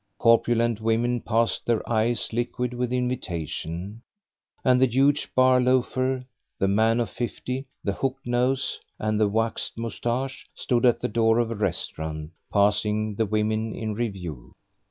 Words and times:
Corpulent 0.17 0.81
women 0.81 1.21
passed, 1.21 1.67
their 1.67 1.87
eyes 1.87 2.33
liquid 2.33 2.73
with 2.73 2.91
invitation; 2.91 4.01
and 4.65 4.81
the 4.81 4.87
huge 4.87 5.29
bar 5.35 5.61
loafer, 5.61 6.25
the 6.57 6.67
man 6.67 6.99
of 6.99 7.07
fifty, 7.07 7.67
the 7.83 7.93
hooked 7.93 8.25
nose 8.25 8.79
and 8.97 9.19
the 9.19 9.29
waxed 9.29 9.77
moustache, 9.77 10.49
stood 10.55 10.87
at 10.87 11.01
the 11.01 11.07
door 11.07 11.37
of 11.37 11.51
a 11.51 11.55
restaurant, 11.55 12.31
passing 12.51 13.13
the 13.13 13.27
women 13.27 13.73
in 13.75 13.93
review. 13.93 14.55